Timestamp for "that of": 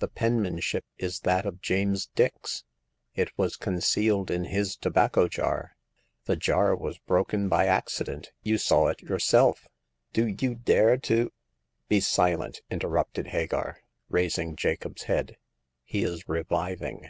1.20-1.62